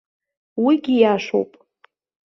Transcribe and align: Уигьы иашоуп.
Уигьы 0.63 0.93
иашоуп. 0.97 1.51